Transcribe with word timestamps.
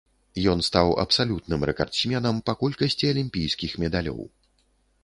Ён 0.53 0.63
стаў 0.67 0.87
абсалютным 1.03 1.67
рэкардсменам 1.71 2.41
па 2.49 2.53
колькасці 2.63 3.13
алімпійскіх 3.13 3.79
медалёў. 3.87 4.21